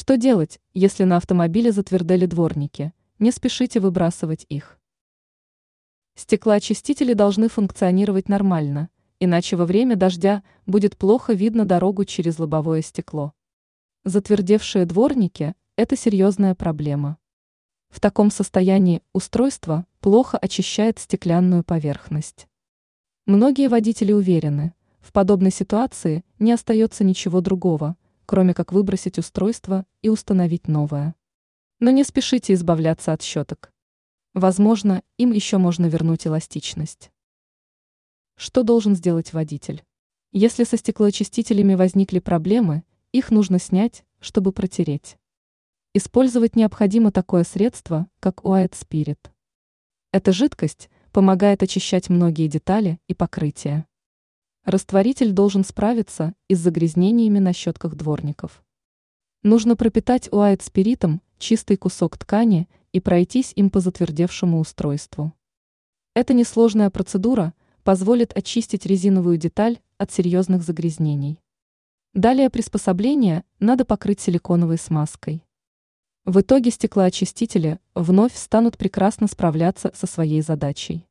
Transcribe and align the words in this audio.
Что 0.00 0.16
делать, 0.16 0.60
если 0.72 1.04
на 1.04 1.18
автомобиле 1.18 1.72
затвердели 1.72 2.24
дворники? 2.24 2.94
Не 3.18 3.30
спешите 3.30 3.80
выбрасывать 3.80 4.46
их. 4.48 4.80
Стеклоочистители 6.14 7.12
должны 7.12 7.50
функционировать 7.50 8.30
нормально, 8.30 8.88
иначе 9.18 9.56
во 9.56 9.66
время 9.66 9.96
дождя 9.96 10.42
будет 10.64 10.96
плохо 10.96 11.34
видно 11.34 11.66
дорогу 11.66 12.06
через 12.06 12.38
лобовое 12.38 12.80
стекло. 12.80 13.34
Затвердевшие 14.04 14.86
дворники– 14.86 15.54
это 15.76 15.98
серьезная 15.98 16.54
проблема. 16.54 17.18
В 17.90 18.00
таком 18.00 18.30
состоянии 18.30 19.02
устройство 19.12 19.84
плохо 20.00 20.38
очищает 20.38 20.98
стеклянную 20.98 21.62
поверхность. 21.62 22.48
Многие 23.26 23.68
водители 23.68 24.12
уверены, 24.12 24.72
в 25.02 25.12
подобной 25.12 25.50
ситуации 25.52 26.24
не 26.38 26.52
остается 26.52 27.04
ничего 27.04 27.42
другого, 27.42 27.96
кроме 28.30 28.54
как 28.54 28.72
выбросить 28.72 29.18
устройство 29.18 29.84
и 30.02 30.08
установить 30.08 30.68
новое. 30.68 31.16
Но 31.80 31.90
не 31.90 32.04
спешите 32.04 32.54
избавляться 32.54 33.12
от 33.12 33.22
щеток. 33.22 33.72
Возможно, 34.34 35.02
им 35.16 35.32
еще 35.32 35.58
можно 35.58 35.86
вернуть 35.86 36.28
эластичность. 36.28 37.10
Что 38.36 38.62
должен 38.62 38.94
сделать 38.94 39.32
водитель? 39.32 39.82
Если 40.30 40.62
со 40.62 40.76
стеклоочистителями 40.76 41.74
возникли 41.74 42.20
проблемы, 42.20 42.84
их 43.10 43.32
нужно 43.32 43.58
снять, 43.58 44.04
чтобы 44.20 44.52
протереть. 44.52 45.18
Использовать 45.92 46.54
необходимо 46.54 47.10
такое 47.10 47.42
средство, 47.42 48.06
как 48.20 48.42
White 48.42 48.74
Spirit. 48.74 49.32
Эта 50.12 50.30
жидкость 50.30 50.88
помогает 51.10 51.64
очищать 51.64 52.08
многие 52.08 52.46
детали 52.46 53.00
и 53.08 53.14
покрытия. 53.14 53.88
Растворитель 54.64 55.32
должен 55.32 55.64
справиться 55.64 56.34
и 56.48 56.54
с 56.54 56.58
загрязнениями 56.58 57.38
на 57.38 57.52
щетках 57.52 57.94
дворников. 57.94 58.62
Нужно 59.42 59.74
пропитать 59.74 60.28
уайт 60.32 60.62
спиритом 60.62 61.22
чистый 61.38 61.76
кусок 61.76 62.18
ткани 62.18 62.68
и 62.92 63.00
пройтись 63.00 63.52
им 63.56 63.70
по 63.70 63.80
затвердевшему 63.80 64.60
устройству. 64.60 65.32
Эта 66.14 66.34
несложная 66.34 66.90
процедура 66.90 67.54
позволит 67.84 68.36
очистить 68.36 68.84
резиновую 68.84 69.38
деталь 69.38 69.78
от 69.96 70.12
серьезных 70.12 70.62
загрязнений. 70.62 71.40
Далее 72.12 72.50
приспособление 72.50 73.44
надо 73.60 73.84
покрыть 73.84 74.20
силиконовой 74.20 74.76
смазкой. 74.76 75.44
В 76.26 76.40
итоге 76.40 76.70
стеклоочистители 76.70 77.78
вновь 77.94 78.36
станут 78.36 78.76
прекрасно 78.76 79.26
справляться 79.26 79.90
со 79.94 80.06
своей 80.06 80.42
задачей. 80.42 81.06